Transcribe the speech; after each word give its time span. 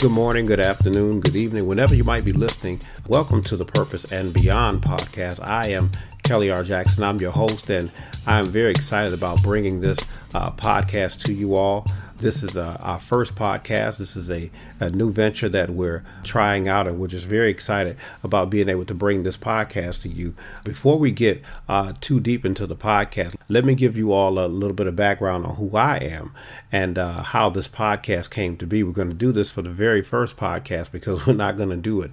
Good 0.00 0.12
morning, 0.12 0.46
good 0.46 0.60
afternoon, 0.60 1.18
good 1.18 1.34
evening, 1.34 1.66
whenever 1.66 1.92
you 1.92 2.04
might 2.04 2.24
be 2.24 2.30
listening. 2.30 2.80
Welcome 3.08 3.42
to 3.42 3.56
the 3.56 3.64
Purpose 3.64 4.04
and 4.12 4.32
Beyond 4.32 4.80
podcast. 4.80 5.44
I 5.44 5.70
am 5.70 5.90
Kelly 6.22 6.50
R. 6.50 6.62
Jackson. 6.62 7.02
I'm 7.02 7.18
your 7.18 7.32
host, 7.32 7.68
and 7.68 7.90
I'm 8.24 8.46
very 8.46 8.70
excited 8.70 9.12
about 9.12 9.42
bringing 9.42 9.80
this 9.80 9.98
uh, 10.34 10.52
podcast 10.52 11.24
to 11.24 11.32
you 11.32 11.56
all. 11.56 11.84
This 12.18 12.42
is 12.42 12.56
uh, 12.56 12.76
our 12.80 12.98
first 12.98 13.36
podcast. 13.36 13.98
This 13.98 14.16
is 14.16 14.28
a, 14.28 14.50
a 14.80 14.90
new 14.90 15.12
venture 15.12 15.48
that 15.50 15.70
we're 15.70 16.02
trying 16.24 16.66
out, 16.66 16.88
and 16.88 16.98
we're 16.98 17.06
just 17.06 17.26
very 17.26 17.48
excited 17.48 17.96
about 18.24 18.50
being 18.50 18.68
able 18.68 18.84
to 18.86 18.94
bring 18.94 19.22
this 19.22 19.36
podcast 19.36 20.02
to 20.02 20.08
you. 20.08 20.34
Before 20.64 20.98
we 20.98 21.12
get 21.12 21.42
uh, 21.68 21.92
too 22.00 22.18
deep 22.18 22.44
into 22.44 22.66
the 22.66 22.74
podcast, 22.74 23.36
let 23.48 23.64
me 23.64 23.76
give 23.76 23.96
you 23.96 24.10
all 24.10 24.36
a 24.40 24.48
little 24.48 24.74
bit 24.74 24.88
of 24.88 24.96
background 24.96 25.46
on 25.46 25.54
who 25.54 25.76
I 25.76 25.98
am 25.98 26.34
and 26.72 26.98
uh, 26.98 27.22
how 27.22 27.50
this 27.50 27.68
podcast 27.68 28.30
came 28.30 28.56
to 28.56 28.66
be. 28.66 28.82
We're 28.82 28.90
going 28.90 29.10
to 29.10 29.14
do 29.14 29.30
this 29.30 29.52
for 29.52 29.62
the 29.62 29.70
very 29.70 30.02
first 30.02 30.36
podcast 30.36 30.90
because 30.90 31.24
we're 31.26 31.34
not 31.34 31.56
going 31.56 31.70
to 31.70 31.76
do 31.76 32.00
it 32.00 32.10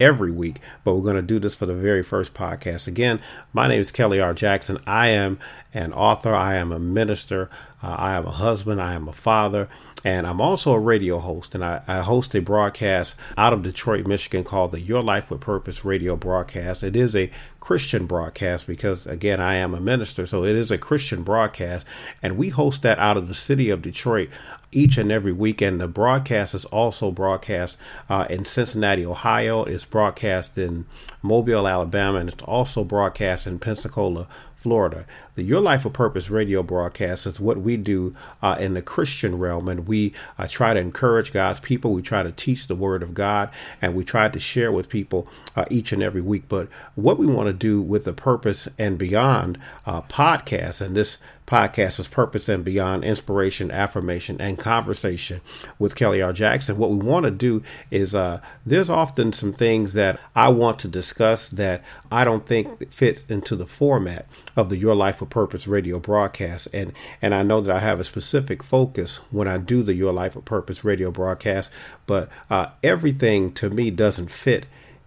every 0.00 0.32
week, 0.32 0.60
but 0.82 0.94
we're 0.94 1.02
going 1.02 1.14
to 1.16 1.22
do 1.22 1.38
this 1.38 1.54
for 1.54 1.66
the 1.66 1.74
very 1.74 2.02
first 2.02 2.34
podcast. 2.34 2.88
Again, 2.88 3.20
my 3.52 3.68
name 3.68 3.80
is 3.80 3.90
Kelly 3.90 4.20
R. 4.20 4.34
Jackson. 4.34 4.78
I 4.86 5.08
am 5.08 5.38
an 5.72 5.92
author, 5.92 6.34
I 6.34 6.54
am 6.56 6.72
a 6.72 6.78
minister, 6.78 7.48
uh, 7.84 7.96
I 7.98 8.14
am 8.14 8.24
a 8.26 8.30
husband, 8.30 8.80
I 8.80 8.94
am 8.94 9.08
a 9.08 9.12
father, 9.12 9.68
and 10.02 10.26
I'm 10.26 10.40
also 10.40 10.72
a 10.72 10.78
radio 10.78 11.18
host. 11.18 11.54
And 11.54 11.62
I, 11.62 11.82
I, 11.86 12.00
host 12.00 12.34
a 12.34 12.40
broadcast 12.40 13.14
out 13.36 13.52
of 13.52 13.62
Detroit, 13.62 14.06
Michigan 14.06 14.42
called 14.42 14.72
the 14.72 14.80
Your 14.80 15.02
Life 15.02 15.30
with 15.30 15.40
Purpose 15.40 15.84
radio 15.84 16.16
broadcast. 16.16 16.82
It 16.82 16.96
is 16.96 17.14
a 17.14 17.30
Christian 17.60 18.06
broadcast 18.06 18.66
because, 18.66 19.06
again, 19.06 19.38
I 19.38 19.54
am 19.56 19.74
a 19.74 19.80
minister, 19.80 20.24
so 20.26 20.44
it 20.44 20.56
is 20.56 20.70
a 20.70 20.78
Christian 20.78 21.22
broadcast. 21.22 21.84
And 22.22 22.38
we 22.38 22.48
host 22.48 22.80
that 22.82 22.98
out 22.98 23.18
of 23.18 23.28
the 23.28 23.34
city 23.34 23.68
of 23.68 23.82
Detroit 23.82 24.30
each 24.72 24.96
and 24.96 25.12
every 25.12 25.32
weekend. 25.32 25.78
The 25.78 25.88
broadcast 25.88 26.54
is 26.54 26.64
also 26.66 27.10
broadcast 27.10 27.76
uh, 28.08 28.26
in 28.30 28.46
Cincinnati, 28.46 29.04
Ohio. 29.04 29.64
It's 29.64 29.84
broadcast 29.84 30.56
in 30.56 30.86
Mobile, 31.22 31.68
Alabama, 31.68 32.18
and 32.18 32.30
it's 32.30 32.42
also 32.44 32.82
broadcast 32.82 33.46
in 33.46 33.58
Pensacola, 33.58 34.26
Florida. 34.54 35.06
The 35.34 35.42
Your 35.42 35.60
Life 35.60 35.84
of 35.84 35.92
Purpose 35.92 36.30
radio 36.30 36.62
broadcast 36.62 37.26
is 37.26 37.40
what 37.40 37.56
we 37.58 37.76
do 37.76 38.14
uh, 38.40 38.56
in 38.60 38.74
the 38.74 38.82
Christian 38.82 39.36
realm, 39.36 39.68
and 39.68 39.84
we 39.88 40.12
uh, 40.38 40.46
try 40.46 40.72
to 40.72 40.78
encourage 40.78 41.32
God's 41.32 41.58
people. 41.58 41.92
We 41.92 42.02
try 42.02 42.22
to 42.22 42.30
teach 42.30 42.68
the 42.68 42.76
Word 42.76 43.02
of 43.02 43.14
God, 43.14 43.50
and 43.82 43.96
we 43.96 44.04
try 44.04 44.28
to 44.28 44.38
share 44.38 44.70
with 44.70 44.88
people 44.88 45.26
uh, 45.56 45.64
each 45.70 45.90
and 45.90 46.04
every 46.04 46.20
week. 46.20 46.44
But 46.48 46.68
what 46.94 47.18
we 47.18 47.26
want 47.26 47.48
to 47.48 47.52
do 47.52 47.82
with 47.82 48.04
the 48.04 48.12
Purpose 48.12 48.68
and 48.78 48.96
Beyond 48.96 49.58
uh, 49.86 50.02
podcast, 50.02 50.80
and 50.80 50.94
this 50.96 51.18
podcast 51.46 52.00
is 52.00 52.08
Purpose 52.08 52.48
and 52.48 52.64
Beyond 52.64 53.04
Inspiration, 53.04 53.70
Affirmation, 53.70 54.40
and 54.40 54.58
Conversation 54.58 55.40
with 55.78 55.96
Kelly 55.96 56.22
R. 56.22 56.32
Jackson. 56.32 56.78
What 56.78 56.90
we 56.90 56.96
want 56.96 57.24
to 57.24 57.30
do 57.30 57.62
is 57.90 58.14
uh, 58.14 58.40
there's 58.64 58.88
often 58.88 59.32
some 59.32 59.52
things 59.52 59.92
that 59.92 60.18
I 60.34 60.48
want 60.48 60.78
to 60.80 60.88
discuss 60.88 61.48
that 61.48 61.82
I 62.10 62.24
don't 62.24 62.46
think 62.46 62.90
fits 62.90 63.24
into 63.28 63.56
the 63.56 63.66
format 63.66 64.26
of 64.56 64.68
the 64.68 64.76
Your 64.76 64.94
Life 64.94 65.20
with 65.24 65.30
Purpose 65.30 65.66
radio 65.66 65.98
broadcast. 65.98 66.68
And 66.72 66.92
and 67.20 67.34
I 67.34 67.42
know 67.42 67.60
that 67.60 67.74
I 67.74 67.80
have 67.80 68.00
a 68.00 68.04
specific 68.04 68.62
focus 68.62 69.16
when 69.30 69.48
I 69.48 69.58
do 69.58 69.82
the 69.82 69.94
Your 69.94 70.12
Life 70.12 70.36
with 70.36 70.44
Purpose 70.44 70.84
radio 70.84 71.10
broadcast, 71.10 71.70
but 72.06 72.28
uh, 72.50 72.68
everything 72.82 73.52
to 73.54 73.70
me 73.70 73.90
doesn't 73.90 74.30
fit 74.30 74.66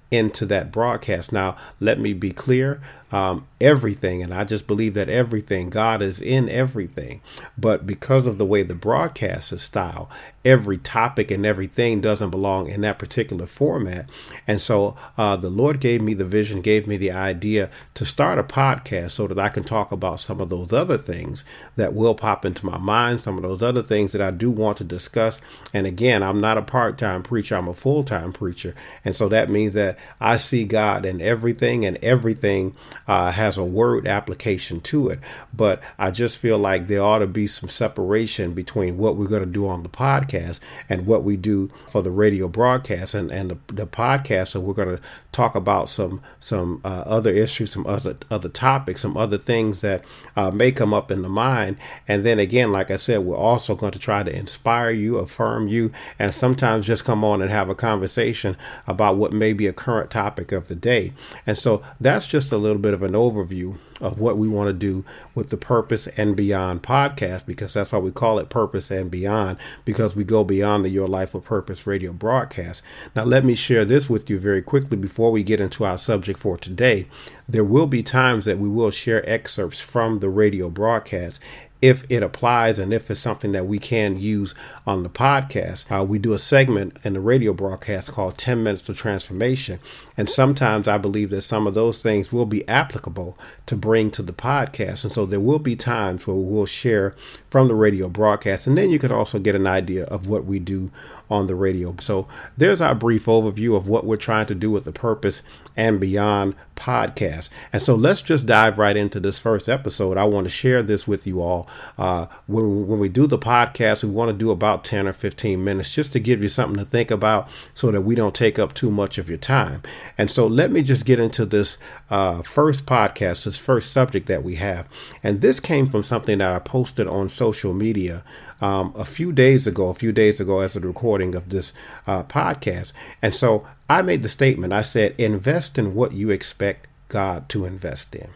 into 0.09 0.45
that 0.45 0.71
broadcast. 0.71 1.33
Now, 1.33 1.57
let 1.79 1.99
me 1.99 2.13
be 2.13 2.31
clear 2.31 2.81
um, 3.11 3.47
everything, 3.61 4.21
and 4.21 4.33
I 4.33 4.43
just 4.43 4.67
believe 4.67 4.93
that 4.95 5.09
everything, 5.09 5.69
God 5.69 6.01
is 6.01 6.21
in 6.21 6.49
everything. 6.49 7.21
But 7.57 7.87
because 7.87 8.25
of 8.25 8.37
the 8.37 8.45
way 8.45 8.63
the 8.63 8.75
broadcast 8.75 9.51
is 9.53 9.61
style, 9.61 10.09
every 10.43 10.77
topic 10.77 11.29
and 11.29 11.45
everything 11.45 11.99
doesn't 11.99 12.29
belong 12.29 12.69
in 12.69 12.81
that 12.81 12.97
particular 12.97 13.45
format. 13.45 14.09
And 14.47 14.61
so 14.61 14.95
uh, 15.17 15.35
the 15.35 15.49
Lord 15.49 15.81
gave 15.81 16.01
me 16.01 16.13
the 16.13 16.25
vision, 16.25 16.61
gave 16.61 16.87
me 16.87 16.95
the 16.95 17.11
idea 17.11 17.69
to 17.95 18.05
start 18.05 18.39
a 18.39 18.43
podcast 18.43 19.11
so 19.11 19.27
that 19.27 19.39
I 19.39 19.49
can 19.49 19.63
talk 19.63 19.91
about 19.91 20.21
some 20.21 20.39
of 20.39 20.49
those 20.49 20.71
other 20.71 20.97
things 20.97 21.43
that 21.75 21.93
will 21.93 22.15
pop 22.15 22.45
into 22.45 22.65
my 22.65 22.77
mind, 22.77 23.19
some 23.19 23.35
of 23.35 23.43
those 23.43 23.61
other 23.61 23.83
things 23.83 24.13
that 24.13 24.21
I 24.21 24.31
do 24.31 24.49
want 24.49 24.77
to 24.77 24.83
discuss. 24.85 25.41
And 25.73 25.85
again, 25.85 26.23
I'm 26.23 26.39
not 26.39 26.57
a 26.57 26.61
part 26.61 26.97
time 26.97 27.23
preacher, 27.23 27.55
I'm 27.55 27.67
a 27.67 27.73
full 27.73 28.03
time 28.03 28.31
preacher. 28.31 28.73
And 29.03 29.15
so 29.15 29.27
that 29.29 29.49
means 29.49 29.73
that 29.73 29.97
I 30.21 30.37
see 30.37 30.63
God 30.63 31.05
in 31.05 31.21
everything, 31.21 31.85
and 31.85 31.97
everything 31.97 32.75
uh, 33.07 33.31
has 33.31 33.57
a 33.57 33.63
word 33.63 34.07
application 34.07 34.81
to 34.81 35.09
it. 35.09 35.19
But 35.53 35.81
I 35.97 36.11
just 36.11 36.37
feel 36.37 36.57
like 36.57 36.87
there 36.87 37.01
ought 37.01 37.19
to 37.19 37.27
be 37.27 37.47
some 37.47 37.69
separation 37.69 38.53
between 38.53 38.97
what 38.97 39.15
we're 39.15 39.27
going 39.27 39.45
to 39.45 39.45
do 39.45 39.67
on 39.67 39.83
the 39.83 39.89
podcast 39.89 40.59
and 40.89 41.05
what 41.05 41.23
we 41.23 41.37
do 41.37 41.71
for 41.89 42.01
the 42.01 42.11
radio 42.11 42.47
broadcast 42.47 43.13
and, 43.13 43.31
and 43.31 43.51
the, 43.51 43.57
the 43.73 43.87
podcast. 43.87 44.49
So 44.49 44.59
we're 44.59 44.73
going 44.73 44.97
to 44.97 45.01
talk 45.31 45.55
about 45.55 45.89
some 45.89 46.21
some 46.39 46.81
uh, 46.83 47.03
other 47.05 47.31
issues, 47.31 47.71
some 47.71 47.85
other 47.87 48.17
other 48.29 48.49
topics, 48.49 49.01
some 49.01 49.15
other 49.15 49.37
things 49.37 49.81
that 49.81 50.05
uh, 50.35 50.51
may 50.51 50.71
come 50.71 50.93
up 50.93 51.11
in 51.11 51.21
the 51.21 51.29
mind. 51.29 51.77
And 52.07 52.25
then 52.25 52.39
again, 52.39 52.71
like 52.71 52.91
I 52.91 52.97
said, 52.97 53.19
we're 53.19 53.37
also 53.37 53.75
going 53.75 53.91
to 53.93 53.99
try 53.99 54.23
to 54.23 54.35
inspire 54.35 54.91
you, 54.91 55.17
affirm 55.17 55.67
you, 55.67 55.91
and 56.19 56.33
sometimes 56.33 56.85
just 56.85 57.05
come 57.05 57.23
on 57.23 57.41
and 57.41 57.51
have 57.51 57.69
a 57.69 57.75
conversation 57.75 58.57
about 58.87 59.17
what 59.17 59.31
may 59.31 59.53
be 59.53 59.67
a 59.67 59.73
current 59.73 60.09
topic 60.09 60.51
of 60.51 60.67
the 60.67 60.75
day. 60.75 61.13
And 61.45 61.57
so 61.57 61.81
that's 62.01 62.27
just 62.27 62.51
a 62.51 62.57
little 62.57 62.81
bit 62.81 62.93
of 62.97 63.03
an 63.03 63.13
overview 63.13 63.77
of 64.01 64.19
what 64.19 64.37
we 64.37 64.47
want 64.47 64.67
to 64.67 64.73
do 64.73 65.05
with 65.35 65.49
the 65.49 65.57
Purpose 65.57 66.07
and 66.17 66.35
Beyond 66.35 66.83
podcast 66.83 67.45
because 67.45 67.73
that's 67.73 67.91
why 67.91 67.99
we 67.99 68.11
call 68.11 68.39
it 68.39 68.49
Purpose 68.49 68.89
and 68.89 69.09
Beyond 69.11 69.57
because 69.85 70.15
we 70.15 70.23
go 70.23 70.43
beyond 70.43 70.83
the 70.83 70.89
Your 70.89 71.07
Life 71.07 71.33
with 71.33 71.45
Purpose 71.45 71.85
radio 71.85 72.11
broadcast. 72.11 72.81
Now, 73.15 73.23
let 73.23 73.45
me 73.45 73.55
share 73.55 73.85
this 73.85 74.09
with 74.09 74.29
you 74.29 74.39
very 74.39 74.61
quickly 74.61 74.97
before 74.97 75.31
we 75.31 75.43
get 75.43 75.61
into 75.61 75.85
our 75.85 75.97
subject 75.97 76.39
for 76.39 76.57
today. 76.57 77.05
There 77.47 77.63
will 77.63 77.87
be 77.87 78.03
times 78.03 78.45
that 78.45 78.59
we 78.59 78.67
will 78.67 78.91
share 78.91 79.27
excerpts 79.29 79.79
from 79.79 80.19
the 80.19 80.29
radio 80.29 80.69
broadcast 80.69 81.39
if 81.81 82.03
it 82.09 82.23
applies 82.23 82.79
and 82.79 82.91
if 82.91 83.09
it's 83.11 83.19
something 83.19 83.51
that 83.51 83.67
we 83.67 83.79
can 83.79 84.17
use 84.19 84.55
on 84.85 85.03
the 85.03 85.09
podcast. 85.09 85.85
Uh, 85.91 86.03
we 86.03 86.17
do 86.17 86.33
a 86.33 86.39
segment 86.39 86.97
in 87.03 87.13
the 87.13 87.19
radio 87.19 87.53
broadcast 87.53 88.11
called 88.11 88.37
10 88.37 88.63
Minutes 88.63 88.83
to 88.83 88.93
Transformation. 88.93 89.79
And 90.15 90.29
sometimes 90.29 90.87
I 90.87 90.97
believe 90.97 91.29
that 91.29 91.43
some 91.43 91.67
of 91.67 91.75
those 91.75 92.01
things 92.01 92.33
will 92.33 92.47
be 92.47 92.67
applicable 92.67 93.37
to 93.67 93.75
bring 93.75 94.09
to 94.11 94.23
the 94.23 94.33
podcast. 94.33 95.03
And 95.03 95.13
so 95.13 95.25
there 95.25 95.39
will 95.39 95.59
be 95.59 95.75
times 95.75 96.25
where 96.25 96.35
we'll 96.35 96.65
share 96.65 97.13
from 97.49 97.67
the 97.67 97.75
radio 97.75 98.09
broadcast. 98.09 98.65
And 98.65 98.77
then 98.77 98.89
you 98.89 98.97
could 98.97 99.11
also 99.11 99.37
get 99.37 99.55
an 99.55 99.67
idea 99.67 100.05
of 100.05 100.27
what 100.27 100.45
we 100.45 100.57
do 100.57 100.91
on 101.29 101.47
the 101.47 101.55
radio. 101.55 101.95
So 101.99 102.27
there's 102.55 102.81
our 102.81 102.95
brief 102.95 103.25
overview 103.25 103.75
of 103.75 103.87
what 103.87 104.05
we're 104.05 104.17
trying 104.17 104.47
to 104.47 104.55
do 104.55 104.71
with 104.71 104.85
the 104.85 104.91
Purpose 104.91 105.43
and 105.75 105.99
Beyond 105.99 106.55
podcast. 106.75 107.49
And 107.71 107.81
so 107.81 107.95
let's 107.95 108.21
just 108.21 108.45
dive 108.45 108.77
right 108.77 108.97
into 108.97 109.19
this 109.19 109.37
first 109.37 109.69
episode. 109.69 110.17
I 110.17 110.23
want 110.23 110.45
to 110.45 110.49
share 110.49 110.81
this 110.81 111.07
with 111.07 111.27
you 111.27 111.41
all. 111.41 111.66
Uh, 111.97 112.27
when, 112.45 112.87
when 112.87 112.99
we 112.99 113.09
do 113.09 113.27
the 113.27 113.37
podcast, 113.37 114.03
we 114.03 114.09
want 114.09 114.29
to 114.29 114.37
do 114.37 114.51
about 114.51 114.83
10 114.83 115.07
or 115.07 115.13
15 115.13 115.63
minutes 115.63 115.93
just 115.93 116.11
to 116.13 116.19
give 116.19 116.41
you 116.41 116.49
something 116.49 116.77
to 116.77 116.85
think 116.85 117.11
about 117.11 117.47
so 117.73 117.91
that 117.91 118.01
we 118.01 118.15
don't 118.15 118.35
take 118.35 118.57
up 118.59 118.73
too 118.73 118.91
much 118.91 119.17
of 119.17 119.29
your 119.29 119.37
time. 119.37 119.81
And 120.17 120.29
so 120.29 120.47
let 120.47 120.71
me 120.71 120.81
just 120.81 121.05
get 121.05 121.19
into 121.19 121.45
this 121.45 121.77
uh, 122.09 122.41
first 122.41 122.85
podcast, 122.85 123.45
this 123.45 123.57
first 123.57 123.91
subject 123.91 124.27
that 124.27 124.43
we 124.43 124.55
have. 124.55 124.87
And 125.23 125.41
this 125.41 125.59
came 125.59 125.87
from 125.89 126.03
something 126.03 126.37
that 126.39 126.53
I 126.53 126.59
posted 126.59 127.07
on 127.07 127.29
social 127.29 127.73
media 127.73 128.23
um, 128.61 128.93
a 128.95 129.05
few 129.05 129.31
days 129.31 129.67
ago, 129.67 129.89
a 129.89 129.93
few 129.93 130.11
days 130.11 130.39
ago, 130.39 130.59
as 130.59 130.75
a 130.75 130.79
recording 130.79 131.35
of 131.35 131.49
this 131.49 131.73
uh, 132.05 132.23
podcast. 132.23 132.93
And 133.21 133.33
so 133.33 133.65
I 133.89 134.01
made 134.01 134.23
the 134.23 134.29
statement 134.29 134.73
I 134.73 134.81
said, 134.81 135.15
invest 135.17 135.77
in 135.77 135.95
what 135.95 136.13
you 136.13 136.29
expect 136.29 136.87
God 137.09 137.49
to 137.49 137.65
invest 137.65 138.15
in. 138.15 138.29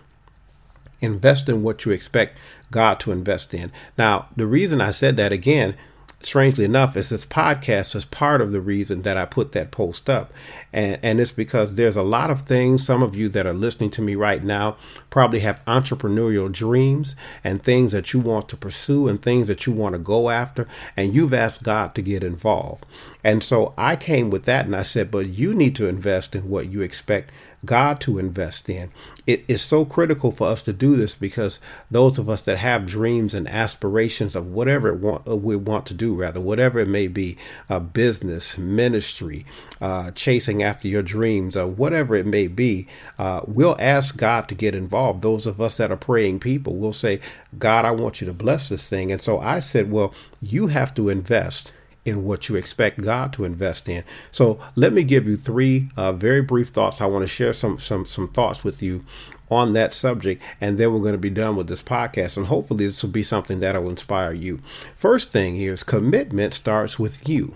Invest 1.02 1.50
in 1.50 1.64
what 1.64 1.84
you 1.84 1.92
expect 1.92 2.38
God 2.70 3.00
to 3.02 3.12
invest 3.12 3.54
in. 3.54 3.72
Now, 3.98 4.30
the 4.36 4.48
reason 4.48 4.80
I 4.80 4.92
said 4.92 5.18
that 5.18 5.32
again, 5.32 5.76
strangely 6.22 6.64
enough, 6.64 6.96
is 6.96 7.10
this 7.10 7.26
podcast 7.26 7.96
is 7.96 8.06
part 8.06 8.42
of 8.42 8.52
the 8.52 8.62
reason 8.62 9.02
that 9.02 9.18
I 9.18 9.26
put 9.26 9.52
that 9.54 9.72
post 9.72 10.10
up. 10.10 10.32
And, 10.72 11.00
and 11.02 11.20
it's 11.20 11.32
because 11.32 11.74
there's 11.74 11.98
a 11.98 12.04
lot 12.04 12.30
of 12.30 12.44
things, 12.44 12.86
some 12.86 13.02
of 13.02 13.16
you 13.16 13.28
that 13.30 13.48
are 13.48 13.54
listening 13.54 13.90
to 13.92 14.02
me 14.02 14.16
right 14.16 14.44
now 14.44 14.78
probably 15.10 15.40
have 15.40 15.66
entrepreneurial 15.66 16.52
dreams 16.52 17.16
and 17.44 17.64
things 17.64 17.92
that 17.92 18.14
you 18.14 18.20
want 18.20 18.48
to 18.50 18.58
pursue 18.58 19.08
and 19.08 19.22
things 19.22 19.48
that 19.48 19.66
you 19.66 19.74
want 19.74 19.94
to 19.94 20.00
go 20.00 20.30
after. 20.30 20.68
And 20.96 21.16
you've 21.16 21.34
asked 21.34 21.64
God 21.64 21.96
to 21.96 22.02
get 22.04 22.24
involved. 22.24 22.86
And 23.24 23.44
so 23.44 23.74
I 23.78 23.96
came 23.96 24.30
with 24.30 24.46
that 24.46 24.66
and 24.66 24.76
I 24.76 24.84
said, 24.84 25.10
but 25.10 25.28
you 25.28 25.54
need 25.56 25.76
to 25.78 25.88
invest 25.88 26.36
in 26.36 26.50
what 26.50 26.70
you 26.70 26.82
expect 26.82 27.32
God 27.66 28.02
to 28.02 28.18
invest 28.18 28.70
in. 28.70 28.92
It 29.28 29.44
is 29.48 29.62
so 29.62 29.86
critical 29.86 30.32
for 30.32 30.48
us 30.48 30.64
to 30.64 30.74
do 30.74 30.96
this 30.96 31.14
because 31.14 31.60
those 31.92 32.18
of 32.18 32.30
us 32.30 32.42
that 32.44 32.58
have 32.58 32.88
dreams 32.88 33.34
and 33.34 33.48
aspirations 33.48 34.36
of 34.36 34.48
whatever 34.48 34.94
want, 34.94 35.28
uh, 35.28 35.38
we 35.38 35.56
want 35.56 35.86
to 35.88 35.94
do, 35.94 36.16
rather, 36.16 36.42
whatever 36.42 36.80
it 36.80 36.88
may 36.88 37.08
be, 37.08 37.38
uh, 37.70 37.80
business, 37.80 38.58
ministry, 38.58 39.46
uh, 39.80 40.12
chasing 40.12 40.64
after 40.64 40.88
your 40.88 41.04
dreams, 41.04 41.56
or 41.56 41.68
whatever 41.68 42.16
it 42.16 42.26
may 42.26 42.48
be, 42.48 42.88
uh, 43.20 43.42
we'll 43.46 43.78
ask 43.80 44.18
God 44.18 44.50
to 44.50 44.56
get 44.56 44.74
involved. 44.74 45.22
Those 45.22 45.46
of 45.46 45.62
us 45.62 45.78
that 45.78 45.92
are 45.92 45.98
praying 45.98 46.40
people 46.40 46.76
will 46.76 46.94
say, 46.94 47.20
God, 47.58 47.86
I 47.86 47.92
want 47.92 48.22
you 48.22 48.28
to 48.28 48.34
bless 48.34 48.70
this 48.70 48.90
thing. 48.90 49.12
And 49.12 49.22
so 49.22 49.40
I 49.40 49.60
said, 49.60 49.92
well, 49.92 50.14
you 50.42 50.68
have 50.68 50.94
to 50.96 51.10
invest 51.10 51.72
in 52.06 52.24
what 52.24 52.50
you 52.50 52.56
expect 52.56 53.02
God 53.02 53.34
to 53.34 53.44
invest 53.44 53.88
in. 53.88 54.04
So 54.32 54.60
let 54.76 54.94
me 54.94 55.04
give 55.04 55.28
you 55.28 55.36
three 55.36 55.90
uh, 55.96 56.14
very 56.14 56.42
brief 56.42 56.70
thoughts. 56.70 57.02
I 57.02 57.06
want 57.06 57.24
to 57.24 57.28
share 57.28 57.54
some 57.54 57.80
some 57.80 58.06
some 58.06 58.28
thoughts 58.28 58.64
with 58.64 58.82
you 58.82 59.06
on 59.50 59.74
that 59.74 59.94
subject, 59.94 60.42
and 60.62 60.78
then 60.78 60.94
we're 60.94 61.00
going 61.00 61.12
to 61.12 61.18
be 61.18 61.30
done 61.30 61.56
with 61.56 61.68
this 61.68 61.84
podcast. 61.84 62.38
And 62.38 62.48
hopefully, 62.48 62.86
this 62.86 63.04
will 63.04 63.10
be 63.10 63.24
something 63.24 63.60
that 63.60 63.76
will 63.82 63.90
inspire 63.90 64.34
you. 64.34 64.60
First 64.96 65.32
thing 65.32 65.56
here 65.56 65.74
is 65.74 65.84
commitment 65.84 66.54
starts 66.54 66.98
with 66.98 67.28
you. 67.28 67.56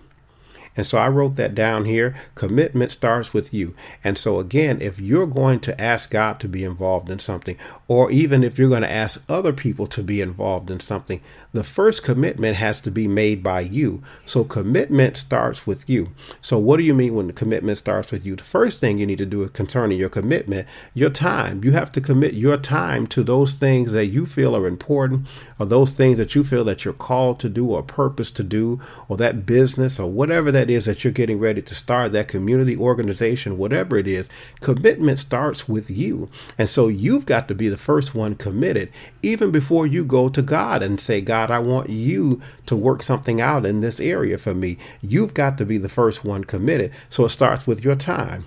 And 0.78 0.86
so 0.86 0.98
I 0.98 1.08
wrote 1.08 1.36
that 1.36 1.56
down 1.56 1.86
here. 1.86 2.16
Commitment 2.36 2.92
starts 2.92 3.34
with 3.34 3.54
you. 3.54 3.76
And 4.04 4.18
so, 4.18 4.40
again, 4.40 4.82
if 4.82 5.00
you're 5.00 5.28
going 5.28 5.60
to 5.62 5.80
ask 5.82 6.10
God 6.10 6.40
to 6.42 6.48
be 6.48 6.64
involved 6.64 7.10
in 7.10 7.20
something, 7.20 7.58
or 7.88 8.12
even 8.12 8.44
if 8.44 8.58
you're 8.58 8.70
going 8.70 8.82
to 8.82 8.92
ask 8.92 9.24
other 9.30 9.54
people 9.54 9.88
to 9.88 10.04
be 10.04 10.22
involved 10.22 10.70
in 10.70 10.80
something, 10.80 11.22
the 11.54 11.64
first 11.64 12.04
commitment 12.04 12.58
has 12.58 12.82
to 12.82 12.92
be 12.92 13.08
made 13.08 13.42
by 13.42 13.62
you. 13.62 14.04
So, 14.26 14.44
commitment 14.44 15.18
starts 15.18 15.66
with 15.66 15.90
you. 15.90 16.10
So, 16.42 16.58
what 16.58 16.78
do 16.78 16.84
you 16.84 16.94
mean 16.94 17.16
when 17.16 17.28
the 17.28 17.34
commitment 17.34 17.78
starts 17.78 18.12
with 18.12 18.26
you? 18.26 18.36
The 18.36 18.44
first 18.44 18.80
thing 18.80 18.98
you 18.98 19.06
need 19.06 19.18
to 19.20 19.26
do 19.26 19.44
is 19.44 19.52
concerning 19.52 19.98
your 19.98 20.10
commitment, 20.10 20.68
your 20.94 21.10
time. 21.10 21.64
You 21.64 21.72
have 21.72 21.92
to 21.94 22.02
commit 22.02 22.34
your 22.34 22.58
time 22.58 23.08
to 23.08 23.24
those 23.24 23.54
things 23.54 23.94
that 23.94 24.08
you 24.08 24.26
feel 24.26 24.56
are 24.56 24.68
important, 24.68 25.28
or 25.58 25.66
those 25.66 25.92
things 25.94 26.18
that 26.18 26.36
you 26.36 26.44
feel 26.44 26.66
that 26.66 26.84
you're 26.84 26.94
called 26.94 27.40
to 27.40 27.50
do, 27.50 27.68
or 27.68 27.82
purpose 27.82 28.32
to 28.32 28.44
do, 28.44 28.82
or 29.08 29.16
that 29.18 29.46
business, 29.46 30.00
or 30.00 30.10
whatever 30.10 30.52
that 30.52 30.65
is 30.70 30.86
that 30.86 31.04
you're 31.04 31.14
getting 31.14 31.40
ready 31.40 31.62
to 31.62 31.76
start, 31.76 32.12
that 32.12 32.28
community 32.28 32.76
organization, 32.76 33.58
whatever 33.58 33.98
it 33.98 34.08
is. 34.08 34.30
Commitment 34.60 35.20
starts 35.20 35.70
with 35.70 35.90
you. 35.90 36.30
And 36.58 36.70
so, 36.70 36.88
you've 36.88 37.26
got 37.26 37.48
to 37.48 37.56
be 37.56 37.70
the 37.70 37.78
first 37.78 38.14
one 38.14 38.36
committed, 38.36 38.92
even 39.22 39.52
before 39.52 39.88
you 39.88 40.04
go 40.04 40.28
to 40.30 40.42
God 40.42 40.82
and 40.84 41.00
say, 41.00 41.22
God, 41.22 41.36
God, 41.36 41.52
I 41.54 41.60
want 41.60 41.90
you 41.90 42.42
to 42.66 42.78
work 42.78 43.04
something 43.04 43.42
out 43.42 43.66
in 43.66 43.82
this 43.82 44.00
area 44.00 44.38
for 44.38 44.56
me. 44.56 44.78
You've 45.02 45.34
got 45.34 45.58
to 45.58 45.66
be 45.66 45.78
the 45.78 45.90
first 45.90 46.24
one 46.24 46.46
committed. 46.46 46.92
So 47.10 47.26
it 47.26 47.30
starts 47.30 47.68
with 47.68 47.84
your 47.84 47.96
time. 47.96 48.46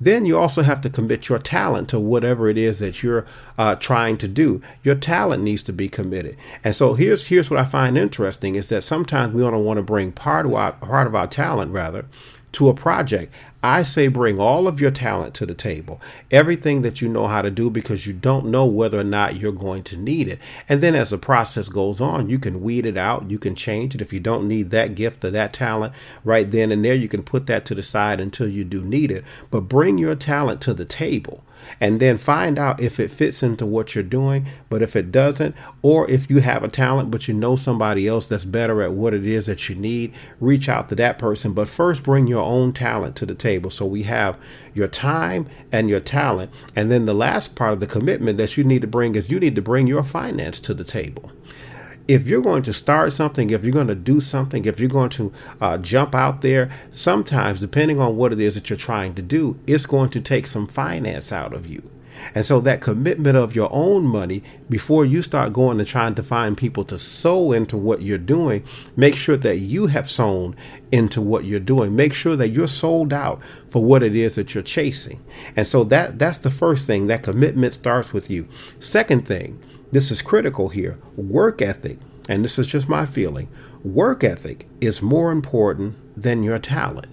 Then 0.00 0.24
you 0.24 0.38
also 0.38 0.62
have 0.62 0.80
to 0.80 0.90
commit 0.90 1.28
your 1.28 1.38
talent 1.38 1.88
to 1.90 2.00
whatever 2.00 2.48
it 2.48 2.56
is 2.56 2.78
that 2.78 3.02
you're 3.02 3.26
uh, 3.58 3.74
trying 3.76 4.16
to 4.18 4.28
do. 4.28 4.62
Your 4.82 4.94
talent 4.94 5.42
needs 5.42 5.62
to 5.64 5.72
be 5.72 5.88
committed. 5.88 6.36
And 6.64 6.74
so 6.74 6.94
here's 6.94 7.24
here's 7.24 7.50
what 7.50 7.60
I 7.60 7.64
find 7.64 7.98
interesting 7.98 8.54
is 8.54 8.70
that 8.70 8.82
sometimes 8.82 9.34
we 9.34 9.42
don't 9.42 9.64
want 9.64 9.76
to 9.76 9.82
bring 9.82 10.12
part 10.12 10.46
of 10.46 10.54
our 10.54 10.72
part 10.72 11.06
of 11.06 11.14
our 11.14 11.26
talent 11.26 11.72
rather 11.72 12.06
to 12.52 12.68
a 12.68 12.74
project. 12.74 13.32
I 13.62 13.82
say 13.82 14.08
bring 14.08 14.40
all 14.40 14.66
of 14.66 14.80
your 14.80 14.90
talent 14.90 15.34
to 15.34 15.46
the 15.46 15.54
table, 15.54 16.00
everything 16.30 16.80
that 16.82 17.02
you 17.02 17.08
know 17.08 17.26
how 17.26 17.42
to 17.42 17.50
do, 17.50 17.68
because 17.68 18.06
you 18.06 18.14
don't 18.14 18.46
know 18.46 18.64
whether 18.64 18.98
or 18.98 19.04
not 19.04 19.36
you're 19.36 19.52
going 19.52 19.82
to 19.84 19.98
need 19.98 20.28
it. 20.28 20.38
And 20.68 20.80
then 20.80 20.94
as 20.94 21.10
the 21.10 21.18
process 21.18 21.68
goes 21.68 22.00
on, 22.00 22.30
you 22.30 22.38
can 22.38 22.62
weed 22.62 22.86
it 22.86 22.96
out, 22.96 23.30
you 23.30 23.38
can 23.38 23.54
change 23.54 23.94
it. 23.94 24.00
If 24.00 24.12
you 24.14 24.20
don't 24.20 24.48
need 24.48 24.70
that 24.70 24.94
gift 24.94 25.24
or 25.24 25.30
that 25.32 25.52
talent 25.52 25.92
right 26.24 26.50
then 26.50 26.72
and 26.72 26.82
there, 26.84 26.94
you 26.94 27.08
can 27.08 27.22
put 27.22 27.46
that 27.46 27.66
to 27.66 27.74
the 27.74 27.82
side 27.82 28.18
until 28.18 28.48
you 28.48 28.64
do 28.64 28.82
need 28.82 29.10
it. 29.10 29.24
But 29.50 29.62
bring 29.62 29.98
your 29.98 30.14
talent 30.14 30.62
to 30.62 30.72
the 30.72 30.86
table 30.86 31.44
and 31.80 32.00
then 32.00 32.18
find 32.18 32.58
out 32.58 32.80
if 32.80 32.98
it 32.98 33.10
fits 33.10 33.42
into 33.42 33.66
what 33.66 33.94
you're 33.94 34.04
doing. 34.04 34.46
But 34.68 34.82
if 34.82 34.96
it 34.96 35.12
doesn't, 35.12 35.54
or 35.82 36.10
if 36.10 36.30
you 36.30 36.40
have 36.40 36.64
a 36.64 36.68
talent 36.68 37.10
but 37.10 37.28
you 37.28 37.34
know 37.34 37.56
somebody 37.56 38.06
else 38.06 38.26
that's 38.26 38.44
better 38.44 38.82
at 38.82 38.92
what 38.92 39.14
it 39.14 39.26
is 39.26 39.46
that 39.46 39.68
you 39.68 39.74
need, 39.74 40.14
reach 40.40 40.68
out 40.68 40.88
to 40.88 40.94
that 40.96 41.18
person. 41.18 41.52
But 41.52 41.68
first, 41.68 42.02
bring 42.02 42.26
your 42.26 42.44
own 42.44 42.72
talent 42.72 43.16
to 43.16 43.26
the 43.26 43.34
table. 43.34 43.49
So 43.70 43.86
we 43.86 44.04
have 44.04 44.36
your 44.74 44.88
time 44.88 45.48
and 45.72 45.88
your 45.88 46.00
talent. 46.00 46.50
And 46.76 46.90
then 46.90 47.06
the 47.06 47.14
last 47.14 47.54
part 47.54 47.72
of 47.72 47.80
the 47.80 47.86
commitment 47.86 48.38
that 48.38 48.56
you 48.56 48.64
need 48.64 48.82
to 48.82 48.86
bring 48.86 49.14
is 49.14 49.30
you 49.30 49.40
need 49.40 49.56
to 49.56 49.62
bring 49.62 49.86
your 49.86 50.02
finance 50.02 50.60
to 50.60 50.74
the 50.74 50.84
table 50.84 51.32
if 52.08 52.26
you're 52.26 52.42
going 52.42 52.64
to 52.64 52.72
start 52.72 53.12
something, 53.12 53.50
if 53.50 53.62
you're 53.62 53.72
going 53.72 53.86
to 53.86 53.94
do 53.94 54.20
something, 54.20 54.64
if 54.64 54.80
you're 54.80 54.88
going 54.88 55.10
to 55.10 55.32
uh, 55.60 55.78
jump 55.78 56.12
out 56.12 56.40
there, 56.40 56.68
sometimes, 56.90 57.60
depending 57.60 58.00
on 58.00 58.16
what 58.16 58.32
it 58.32 58.40
is 58.40 58.54
that 58.54 58.68
you're 58.68 58.76
trying 58.76 59.14
to 59.14 59.22
do, 59.22 59.56
it's 59.64 59.86
going 59.86 60.10
to 60.10 60.20
take 60.20 60.48
some 60.48 60.66
finance 60.66 61.30
out 61.30 61.52
of 61.52 61.68
you. 61.68 61.88
And 62.34 62.44
so 62.44 62.60
that 62.60 62.80
commitment 62.80 63.36
of 63.36 63.54
your 63.54 63.68
own 63.72 64.06
money 64.06 64.42
before 64.68 65.04
you 65.04 65.22
start 65.22 65.52
going 65.52 65.78
and 65.78 65.88
trying 65.88 66.14
to 66.16 66.22
find 66.22 66.56
people 66.56 66.84
to 66.84 66.98
sow 66.98 67.52
into 67.52 67.76
what 67.76 68.02
you're 68.02 68.18
doing, 68.18 68.64
make 68.96 69.16
sure 69.16 69.36
that 69.36 69.58
you 69.58 69.86
have 69.88 70.10
sown 70.10 70.56
into 70.92 71.20
what 71.20 71.44
you're 71.44 71.60
doing. 71.60 71.96
Make 71.96 72.14
sure 72.14 72.36
that 72.36 72.50
you're 72.50 72.68
sold 72.68 73.12
out 73.12 73.40
for 73.68 73.82
what 73.84 74.02
it 74.02 74.14
is 74.14 74.34
that 74.34 74.54
you're 74.54 74.62
chasing. 74.62 75.24
And 75.56 75.66
so 75.66 75.84
that 75.84 76.18
that's 76.18 76.38
the 76.38 76.50
first 76.50 76.86
thing. 76.86 77.06
That 77.06 77.22
commitment 77.22 77.74
starts 77.74 78.12
with 78.12 78.30
you. 78.30 78.48
Second 78.78 79.26
thing, 79.26 79.60
this 79.92 80.10
is 80.10 80.22
critical 80.22 80.68
here. 80.68 80.98
Work 81.16 81.62
ethic, 81.62 81.98
and 82.28 82.44
this 82.44 82.58
is 82.58 82.66
just 82.66 82.88
my 82.88 83.06
feeling, 83.06 83.48
work 83.82 84.22
ethic 84.22 84.68
is 84.80 85.02
more 85.02 85.32
important 85.32 85.96
than 86.20 86.42
your 86.42 86.58
talent. 86.58 87.08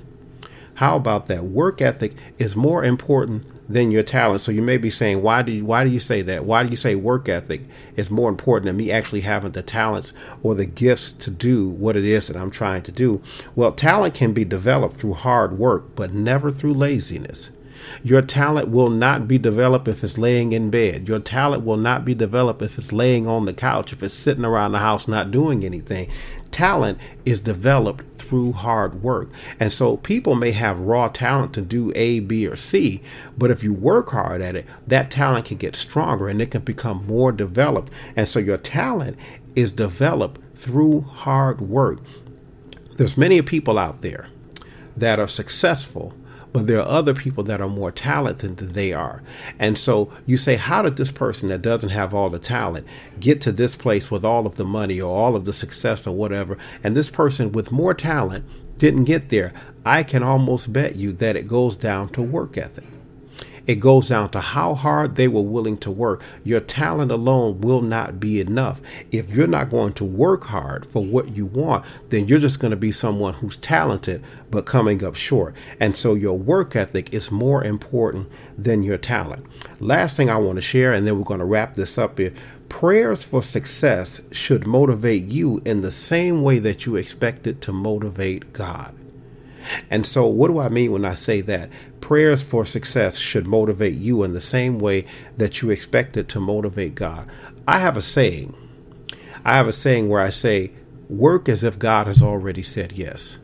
How 0.77 0.95
about 0.95 1.25
that? 1.27 1.45
Work 1.45 1.81
ethic 1.81 2.13
is 2.37 2.55
more 2.55 2.85
important 2.85 3.47
than 3.67 3.89
your 3.89 4.03
talent. 4.03 4.41
So 4.41 4.51
you 4.51 4.61
may 4.61 4.77
be 4.77 4.91
saying, 4.91 5.23
why 5.23 5.41
do 5.41 5.51
you, 5.51 5.65
why 5.65 5.83
do 5.83 5.89
you 5.89 5.99
say 5.99 6.21
that? 6.21 6.45
Why 6.45 6.61
do 6.61 6.69
you 6.69 6.75
say 6.75 6.93
work 6.93 7.27
ethic 7.27 7.61
is 7.95 8.11
more 8.11 8.29
important 8.29 8.67
than 8.67 8.77
me 8.77 8.91
actually 8.91 9.21
having 9.21 9.53
the 9.53 9.63
talents 9.63 10.13
or 10.43 10.53
the 10.53 10.67
gifts 10.67 11.09
to 11.13 11.31
do 11.31 11.67
what 11.67 11.95
it 11.95 12.05
is 12.05 12.27
that 12.27 12.37
I'm 12.37 12.51
trying 12.51 12.83
to 12.83 12.91
do? 12.91 13.23
Well, 13.55 13.71
talent 13.71 14.13
can 14.13 14.33
be 14.33 14.45
developed 14.45 14.93
through 14.93 15.13
hard 15.13 15.57
work, 15.57 15.95
but 15.95 16.13
never 16.13 16.51
through 16.51 16.75
laziness. 16.75 17.49
Your 18.03 18.21
talent 18.21 18.69
will 18.69 18.89
not 18.89 19.27
be 19.27 19.37
developed 19.37 19.87
if 19.87 20.03
it's 20.03 20.17
laying 20.17 20.51
in 20.51 20.69
bed. 20.69 21.07
Your 21.07 21.19
talent 21.19 21.63
will 21.63 21.77
not 21.77 22.05
be 22.05 22.13
developed 22.13 22.61
if 22.61 22.77
it's 22.77 22.91
laying 22.91 23.27
on 23.27 23.45
the 23.45 23.53
couch, 23.53 23.93
if 23.93 24.03
it's 24.03 24.13
sitting 24.13 24.45
around 24.45 24.71
the 24.71 24.79
house 24.79 25.07
not 25.07 25.31
doing 25.31 25.63
anything. 25.63 26.09
Talent 26.51 26.99
is 27.25 27.39
developed 27.39 28.21
through 28.21 28.53
hard 28.53 29.01
work. 29.01 29.29
And 29.59 29.71
so 29.71 29.97
people 29.97 30.35
may 30.35 30.51
have 30.51 30.79
raw 30.79 31.07
talent 31.07 31.53
to 31.53 31.61
do 31.61 31.91
A, 31.95 32.19
B, 32.19 32.47
or 32.47 32.55
C, 32.55 33.01
but 33.37 33.51
if 33.51 33.63
you 33.63 33.73
work 33.73 34.09
hard 34.09 34.41
at 34.41 34.55
it, 34.55 34.65
that 34.85 35.11
talent 35.11 35.45
can 35.45 35.57
get 35.57 35.75
stronger 35.75 36.27
and 36.27 36.41
it 36.41 36.51
can 36.51 36.61
become 36.61 37.05
more 37.07 37.31
developed. 37.31 37.91
And 38.15 38.27
so 38.27 38.39
your 38.39 38.57
talent 38.57 39.17
is 39.55 39.71
developed 39.71 40.41
through 40.55 41.01
hard 41.01 41.61
work. 41.61 41.99
There's 42.97 43.17
many 43.17 43.41
people 43.41 43.77
out 43.77 44.01
there 44.01 44.27
that 44.95 45.19
are 45.19 45.27
successful 45.27 46.13
but 46.53 46.67
there 46.67 46.79
are 46.79 46.87
other 46.87 47.13
people 47.13 47.43
that 47.45 47.61
are 47.61 47.69
more 47.69 47.91
talented 47.91 48.57
than 48.57 48.73
they 48.73 48.93
are. 48.93 49.21
And 49.59 49.77
so 49.77 50.11
you 50.25 50.37
say, 50.37 50.55
how 50.55 50.81
did 50.81 50.97
this 50.97 51.11
person 51.11 51.49
that 51.49 51.61
doesn't 51.61 51.89
have 51.89 52.13
all 52.13 52.29
the 52.29 52.39
talent 52.39 52.87
get 53.19 53.41
to 53.41 53.51
this 53.51 53.75
place 53.75 54.09
with 54.09 54.25
all 54.25 54.45
of 54.45 54.55
the 54.55 54.65
money 54.65 54.99
or 54.99 55.15
all 55.15 55.35
of 55.35 55.45
the 55.45 55.53
success 55.53 56.07
or 56.07 56.15
whatever? 56.15 56.57
And 56.83 56.95
this 56.95 57.09
person 57.09 57.51
with 57.51 57.71
more 57.71 57.93
talent 57.93 58.45
didn't 58.77 59.05
get 59.05 59.29
there. 59.29 59.53
I 59.85 60.03
can 60.03 60.23
almost 60.23 60.73
bet 60.73 60.95
you 60.95 61.11
that 61.13 61.35
it 61.35 61.47
goes 61.47 61.77
down 61.77 62.09
to 62.09 62.21
work 62.21 62.57
ethic. 62.57 62.83
It 63.67 63.81
goes 63.81 64.07
down 64.07 64.29
to 64.31 64.39
how 64.39 64.73
hard 64.73 65.15
they 65.15 65.27
were 65.27 65.41
willing 65.41 65.77
to 65.79 65.91
work. 65.91 66.23
Your 66.43 66.61
talent 66.61 67.11
alone 67.11 67.59
will 67.59 67.81
not 67.81 68.19
be 68.19 68.39
enough. 68.39 68.81
If 69.11 69.29
you're 69.29 69.45
not 69.45 69.69
going 69.69 69.93
to 69.93 70.05
work 70.05 70.45
hard 70.45 70.85
for 70.85 71.03
what 71.03 71.35
you 71.35 71.45
want, 71.45 71.85
then 72.09 72.27
you're 72.27 72.39
just 72.39 72.59
going 72.59 72.71
to 72.71 72.77
be 72.77 72.93
someone 72.93 73.35
who's 73.35 73.57
talented 73.57 74.23
but 74.49 74.65
coming 74.65 75.03
up 75.03 75.15
short. 75.15 75.53
And 75.79 75.97
so 75.97 76.15
your 76.15 76.37
work 76.37 76.75
ethic 76.75 77.13
is 77.13 77.29
more 77.29 77.63
important 77.63 78.29
than 78.57 78.83
your 78.83 78.97
talent. 78.97 79.45
Last 79.79 80.15
thing 80.15 80.29
I 80.29 80.37
want 80.37 80.55
to 80.55 80.61
share, 80.61 80.93
and 80.93 81.05
then 81.05 81.17
we're 81.17 81.25
going 81.25 81.39
to 81.39 81.45
wrap 81.45 81.73
this 81.73 81.97
up 81.97 82.17
here. 82.17 82.33
Prayers 82.69 83.23
for 83.23 83.43
success 83.43 84.21
should 84.31 84.65
motivate 84.65 85.25
you 85.25 85.61
in 85.65 85.81
the 85.81 85.91
same 85.91 86.41
way 86.41 86.59
that 86.59 86.85
you 86.85 86.95
expect 86.95 87.47
it 87.47 87.61
to 87.61 87.73
motivate 87.73 88.53
God. 88.53 88.93
And 89.89 90.05
so, 90.05 90.27
what 90.27 90.47
do 90.47 90.59
I 90.59 90.69
mean 90.69 90.91
when 90.91 91.05
I 91.05 91.13
say 91.13 91.41
that? 91.41 91.69
Prayers 92.01 92.43
for 92.43 92.65
success 92.65 93.17
should 93.17 93.47
motivate 93.47 93.95
you 93.95 94.23
in 94.23 94.33
the 94.33 94.41
same 94.41 94.79
way 94.79 95.05
that 95.37 95.61
you 95.61 95.69
expect 95.69 96.17
it 96.17 96.29
to 96.29 96.39
motivate 96.39 96.95
God. 96.95 97.27
I 97.67 97.79
have 97.79 97.97
a 97.97 98.01
saying. 98.01 98.55
I 99.43 99.55
have 99.55 99.67
a 99.67 99.73
saying 99.73 100.09
where 100.09 100.21
I 100.21 100.29
say, 100.29 100.71
work 101.09 101.47
as 101.47 101.63
if 101.63 101.79
God 101.79 102.07
has 102.07 102.21
already 102.21 102.63
said 102.63 102.93
yes. 102.93 103.39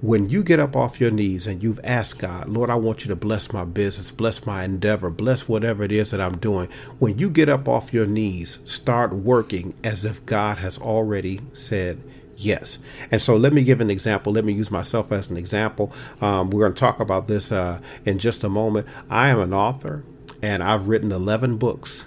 When 0.00 0.30
you 0.30 0.42
get 0.42 0.58
up 0.58 0.74
off 0.74 0.98
your 0.98 1.10
knees 1.10 1.46
and 1.46 1.62
you've 1.62 1.80
asked 1.84 2.18
God, 2.18 2.48
Lord, 2.48 2.70
I 2.70 2.74
want 2.76 3.04
you 3.04 3.08
to 3.08 3.16
bless 3.16 3.52
my 3.52 3.64
business, 3.64 4.10
bless 4.10 4.46
my 4.46 4.64
endeavor, 4.64 5.10
bless 5.10 5.46
whatever 5.46 5.84
it 5.84 5.92
is 5.92 6.10
that 6.10 6.22
I'm 6.22 6.38
doing. 6.38 6.68
When 6.98 7.18
you 7.18 7.28
get 7.28 7.50
up 7.50 7.68
off 7.68 7.92
your 7.92 8.06
knees, 8.06 8.60
start 8.64 9.12
working 9.12 9.74
as 9.84 10.06
if 10.06 10.24
God 10.24 10.58
has 10.58 10.78
already 10.78 11.40
said 11.52 12.00
Yes. 12.40 12.78
And 13.10 13.20
so 13.20 13.36
let 13.36 13.52
me 13.52 13.62
give 13.64 13.82
an 13.82 13.90
example. 13.90 14.32
Let 14.32 14.46
me 14.46 14.54
use 14.54 14.70
myself 14.70 15.12
as 15.12 15.28
an 15.28 15.36
example. 15.36 15.92
Um, 16.22 16.48
we're 16.48 16.62
going 16.62 16.72
to 16.72 16.80
talk 16.80 16.98
about 16.98 17.26
this 17.26 17.52
uh, 17.52 17.80
in 18.06 18.18
just 18.18 18.42
a 18.42 18.48
moment. 18.48 18.86
I 19.10 19.28
am 19.28 19.38
an 19.40 19.52
author 19.52 20.04
and 20.40 20.62
I've 20.62 20.88
written 20.88 21.12
11 21.12 21.58
books. 21.58 22.04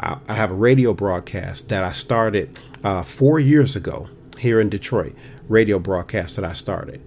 I, 0.00 0.18
I 0.26 0.34
have 0.34 0.50
a 0.50 0.54
radio 0.54 0.94
broadcast 0.94 1.68
that 1.68 1.84
I 1.84 1.92
started 1.92 2.58
uh, 2.82 3.02
four 3.02 3.38
years 3.38 3.76
ago 3.76 4.08
here 4.38 4.58
in 4.58 4.70
Detroit, 4.70 5.14
radio 5.48 5.78
broadcast 5.78 6.36
that 6.36 6.46
I 6.46 6.54
started. 6.54 7.02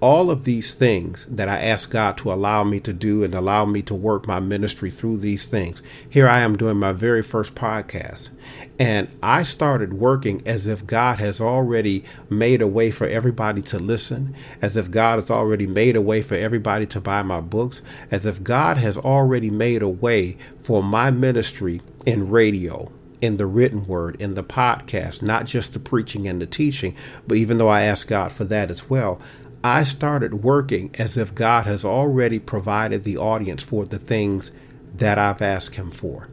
All 0.00 0.30
of 0.30 0.44
these 0.44 0.74
things 0.74 1.26
that 1.26 1.48
I 1.48 1.58
ask 1.58 1.90
God 1.90 2.16
to 2.18 2.32
allow 2.32 2.64
me 2.64 2.80
to 2.80 2.92
do 2.92 3.22
and 3.22 3.34
allow 3.34 3.66
me 3.66 3.82
to 3.82 3.94
work 3.94 4.26
my 4.26 4.40
ministry 4.40 4.90
through 4.90 5.18
these 5.18 5.46
things. 5.46 5.82
Here 6.08 6.26
I 6.26 6.40
am 6.40 6.56
doing 6.56 6.78
my 6.78 6.92
very 6.92 7.22
first 7.22 7.54
podcast. 7.54 8.30
And 8.78 9.08
I 9.22 9.42
started 9.42 9.92
working 9.92 10.42
as 10.46 10.66
if 10.66 10.86
God 10.86 11.18
has 11.18 11.38
already 11.38 12.02
made 12.30 12.62
a 12.62 12.66
way 12.66 12.90
for 12.90 13.06
everybody 13.06 13.60
to 13.62 13.78
listen, 13.78 14.34
as 14.62 14.74
if 14.74 14.90
God 14.90 15.16
has 15.16 15.30
already 15.30 15.66
made 15.66 15.96
a 15.96 16.00
way 16.00 16.22
for 16.22 16.34
everybody 16.34 16.86
to 16.86 17.00
buy 17.00 17.22
my 17.22 17.40
books, 17.40 17.82
as 18.10 18.24
if 18.24 18.42
God 18.42 18.78
has 18.78 18.96
already 18.96 19.50
made 19.50 19.82
a 19.82 19.88
way 19.88 20.38
for 20.62 20.82
my 20.82 21.10
ministry 21.10 21.82
in 22.06 22.30
radio, 22.30 22.90
in 23.20 23.36
the 23.36 23.46
written 23.46 23.86
word, 23.86 24.16
in 24.18 24.34
the 24.34 24.42
podcast, 24.42 25.20
not 25.20 25.44
just 25.44 25.74
the 25.74 25.78
preaching 25.78 26.26
and 26.26 26.40
the 26.40 26.46
teaching, 26.46 26.96
but 27.26 27.36
even 27.36 27.58
though 27.58 27.68
I 27.68 27.82
ask 27.82 28.08
God 28.08 28.32
for 28.32 28.44
that 28.44 28.70
as 28.70 28.88
well, 28.88 29.20
I 29.62 29.84
started 29.84 30.42
working 30.42 30.90
as 30.94 31.18
if 31.18 31.34
God 31.34 31.66
has 31.66 31.84
already 31.84 32.38
provided 32.38 33.04
the 33.04 33.18
audience 33.18 33.62
for 33.62 33.84
the 33.84 33.98
things 33.98 34.52
that 34.94 35.18
I've 35.18 35.42
asked 35.42 35.74
Him 35.74 35.90
for. 35.90 36.28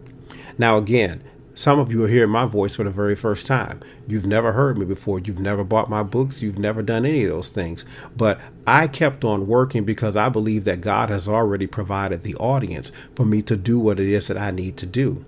Now, 0.57 0.77
again, 0.77 1.21
some 1.53 1.79
of 1.79 1.91
you 1.91 2.05
are 2.05 2.07
hearing 2.07 2.29
my 2.29 2.45
voice 2.45 2.75
for 2.75 2.83
the 2.83 2.91
very 2.91 3.15
first 3.15 3.47
time. 3.47 3.81
You've 4.07 4.25
never 4.25 4.53
heard 4.53 4.77
me 4.77 4.85
before. 4.85 5.19
You've 5.19 5.39
never 5.39 5.63
bought 5.63 5.89
my 5.89 6.03
books. 6.03 6.41
You've 6.41 6.59
never 6.59 6.81
done 6.81 7.05
any 7.05 7.23
of 7.23 7.31
those 7.31 7.49
things. 7.49 7.83
But 8.15 8.39
I 8.65 8.87
kept 8.87 9.25
on 9.25 9.47
working 9.47 9.83
because 9.83 10.15
I 10.15 10.29
believe 10.29 10.65
that 10.65 10.81
God 10.81 11.09
has 11.09 11.27
already 11.27 11.67
provided 11.67 12.21
the 12.21 12.35
audience 12.35 12.91
for 13.15 13.25
me 13.25 13.41
to 13.41 13.57
do 13.57 13.79
what 13.79 13.99
it 13.99 14.07
is 14.07 14.27
that 14.27 14.37
I 14.37 14.51
need 14.51 14.77
to 14.77 14.85
do. 14.85 15.25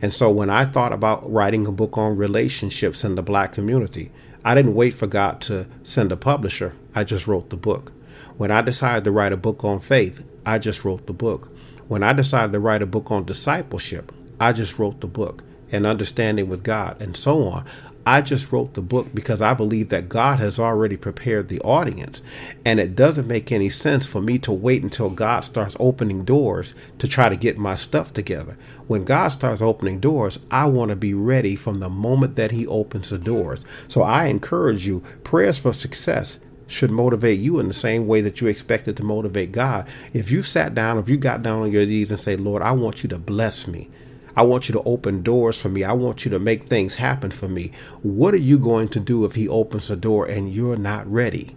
And 0.00 0.12
so 0.12 0.30
when 0.30 0.48
I 0.48 0.64
thought 0.64 0.92
about 0.92 1.30
writing 1.30 1.66
a 1.66 1.72
book 1.72 1.98
on 1.98 2.16
relationships 2.16 3.04
in 3.04 3.16
the 3.16 3.22
black 3.22 3.52
community, 3.52 4.12
I 4.44 4.54
didn't 4.54 4.74
wait 4.74 4.94
for 4.94 5.08
God 5.08 5.40
to 5.42 5.66
send 5.82 6.12
a 6.12 6.16
publisher. 6.16 6.74
I 6.94 7.04
just 7.04 7.26
wrote 7.26 7.50
the 7.50 7.56
book. 7.56 7.92
When 8.36 8.50
I 8.50 8.60
decided 8.60 9.04
to 9.04 9.10
write 9.10 9.32
a 9.32 9.36
book 9.36 9.64
on 9.64 9.80
faith, 9.80 10.26
I 10.44 10.58
just 10.58 10.84
wrote 10.84 11.06
the 11.06 11.12
book. 11.12 11.48
When 11.88 12.02
I 12.02 12.12
decided 12.12 12.52
to 12.52 12.60
write 12.60 12.82
a 12.82 12.86
book 12.86 13.10
on 13.10 13.24
discipleship, 13.24 14.12
I 14.40 14.52
just 14.52 14.78
wrote 14.78 15.00
the 15.00 15.06
book 15.06 15.44
and 15.70 15.86
understanding 15.86 16.48
with 16.48 16.62
God 16.62 17.00
and 17.00 17.16
so 17.16 17.46
on. 17.48 17.64
I 18.04 18.20
just 18.20 18.50
wrote 18.50 18.74
the 18.74 18.82
book 18.82 19.08
because 19.14 19.40
I 19.40 19.54
believe 19.54 19.88
that 19.90 20.08
God 20.08 20.40
has 20.40 20.58
already 20.58 20.96
prepared 20.96 21.48
the 21.48 21.60
audience. 21.60 22.20
And 22.64 22.80
it 22.80 22.96
doesn't 22.96 23.28
make 23.28 23.52
any 23.52 23.68
sense 23.68 24.06
for 24.06 24.20
me 24.20 24.38
to 24.40 24.52
wait 24.52 24.82
until 24.82 25.08
God 25.10 25.44
starts 25.44 25.76
opening 25.78 26.24
doors 26.24 26.74
to 26.98 27.06
try 27.06 27.28
to 27.28 27.36
get 27.36 27.58
my 27.58 27.76
stuff 27.76 28.12
together. 28.12 28.58
When 28.88 29.04
God 29.04 29.28
starts 29.28 29.62
opening 29.62 30.00
doors, 30.00 30.40
I 30.50 30.66
want 30.66 30.88
to 30.88 30.96
be 30.96 31.14
ready 31.14 31.54
from 31.54 31.78
the 31.78 31.88
moment 31.88 32.34
that 32.36 32.50
He 32.50 32.66
opens 32.66 33.10
the 33.10 33.18
doors. 33.18 33.64
So 33.86 34.02
I 34.02 34.26
encourage 34.26 34.86
you, 34.86 35.00
prayers 35.22 35.58
for 35.58 35.72
success 35.72 36.38
should 36.72 36.90
motivate 36.90 37.38
you 37.38 37.58
in 37.58 37.68
the 37.68 37.74
same 37.74 38.06
way 38.06 38.20
that 38.22 38.40
you 38.40 38.46
expect 38.46 38.88
it 38.88 38.96
to 38.96 39.04
motivate 39.04 39.52
God. 39.52 39.86
If 40.12 40.30
you 40.30 40.42
sat 40.42 40.74
down, 40.74 40.98
if 40.98 41.08
you 41.08 41.16
got 41.16 41.42
down 41.42 41.62
on 41.62 41.72
your 41.72 41.84
knees 41.86 42.10
and 42.10 42.18
say, 42.18 42.36
Lord, 42.36 42.62
I 42.62 42.72
want 42.72 43.02
you 43.02 43.08
to 43.10 43.18
bless 43.18 43.66
me. 43.66 43.90
I 44.34 44.42
want 44.44 44.68
you 44.68 44.72
to 44.72 44.82
open 44.84 45.22
doors 45.22 45.60
for 45.60 45.68
me. 45.68 45.84
I 45.84 45.92
want 45.92 46.24
you 46.24 46.30
to 46.30 46.38
make 46.38 46.64
things 46.64 46.96
happen 46.96 47.30
for 47.30 47.48
me. 47.48 47.72
What 48.02 48.32
are 48.32 48.38
you 48.38 48.58
going 48.58 48.88
to 48.88 49.00
do 49.00 49.24
if 49.26 49.34
he 49.34 49.46
opens 49.46 49.88
the 49.88 49.96
door 49.96 50.24
and 50.26 50.52
you're 50.52 50.76
not 50.76 51.10
ready? 51.10 51.54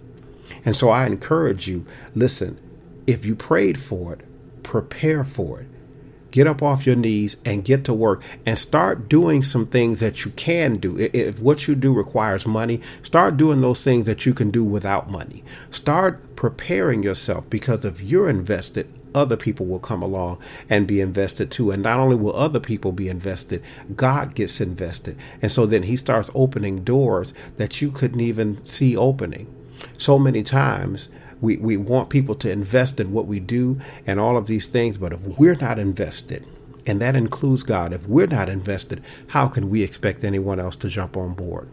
And 0.65 0.75
so 0.75 0.89
I 0.89 1.05
encourage 1.05 1.67
you 1.67 1.85
listen, 2.13 2.59
if 3.07 3.23
you 3.23 3.35
prayed 3.35 3.79
for 3.79 4.13
it, 4.13 4.21
prepare 4.63 5.23
for 5.23 5.61
it. 5.61 5.67
Get 6.35 6.47
up 6.47 6.61
off 6.61 6.85
your 6.85 6.97
knees 6.97 7.37
and 7.45 7.63
get 7.63 7.85
to 7.85 7.93
work 7.93 8.21
and 8.45 8.59
start 8.59 9.07
doing 9.07 9.41
some 9.41 9.65
things 9.65 10.01
that 10.01 10.25
you 10.25 10.31
can 10.31 10.75
do. 10.75 10.97
If 10.99 11.39
what 11.39 11.65
you 11.65 11.75
do 11.75 11.93
requires 11.93 12.45
money, 12.45 12.81
start 13.01 13.37
doing 13.37 13.61
those 13.61 13.81
things 13.81 14.05
that 14.07 14.25
you 14.25 14.33
can 14.33 14.51
do 14.51 14.61
without 14.61 15.09
money. 15.09 15.45
Start 15.71 16.35
preparing 16.35 17.03
yourself 17.03 17.49
because 17.49 17.85
if 17.85 18.01
you're 18.01 18.27
invested, 18.27 18.93
other 19.13 19.37
people 19.37 19.65
will 19.65 19.79
come 19.79 20.03
along 20.03 20.39
and 20.69 20.85
be 20.85 20.99
invested 20.99 21.51
too. 21.51 21.71
And 21.71 21.81
not 21.81 22.01
only 22.01 22.17
will 22.17 22.35
other 22.35 22.59
people 22.59 22.91
be 22.91 23.07
invested, 23.07 23.63
God 23.95 24.35
gets 24.35 24.59
invested. 24.59 25.17
And 25.41 25.49
so 25.49 25.65
then 25.65 25.83
he 25.83 25.95
starts 25.95 26.29
opening 26.35 26.83
doors 26.83 27.33
that 27.55 27.81
you 27.81 27.91
couldn't 27.91 28.19
even 28.19 28.61
see 28.65 28.97
opening. 28.97 29.47
So 29.97 30.19
many 30.19 30.43
times 30.43 31.07
we, 31.41 31.57
we 31.57 31.77
want 31.77 32.09
people 32.09 32.35
to 32.35 32.51
invest 32.51 32.99
in 32.99 33.11
what 33.11 33.27
we 33.27 33.39
do 33.39 33.79
and 34.05 34.19
all 34.19 34.37
of 34.37 34.47
these 34.47 34.69
things, 34.69 34.97
but 34.97 35.13
if 35.13 35.21
we're 35.21 35.55
not 35.55 35.79
invested, 35.79 36.45
and 36.85 37.01
that 37.01 37.15
includes 37.15 37.63
God, 37.63 37.93
if 37.93 38.07
we're 38.07 38.27
not 38.27 38.49
invested, 38.49 39.03
how 39.27 39.47
can 39.47 39.69
we 39.69 39.83
expect 39.83 40.23
anyone 40.23 40.59
else 40.59 40.75
to 40.77 40.89
jump 40.89 41.17
on 41.17 41.33
board? 41.33 41.69